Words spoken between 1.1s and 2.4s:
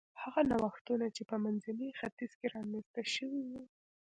چې په منځني ختیځ